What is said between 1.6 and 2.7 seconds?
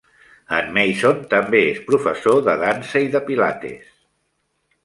és professor de